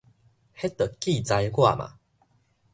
[0.03, 0.09] 彼都據
[1.21, 1.99] 在我嘛